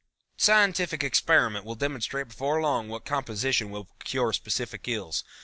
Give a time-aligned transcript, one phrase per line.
[0.35, 5.23] Scientific experiment will demonstrate before long what composition will cure specific ills.